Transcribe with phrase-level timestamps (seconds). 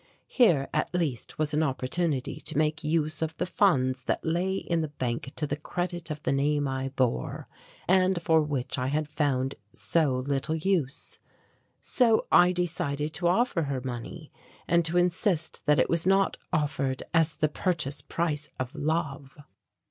[0.27, 4.81] Here at least was an opportunity to make use of the funds that lay in
[4.81, 7.47] the bank to the credit of the name I bore,
[7.87, 11.19] and for which I had found so little use.
[11.79, 14.31] So I decided to offer her money,
[14.67, 19.37] and to insist that it was not offered as the purchase price of love.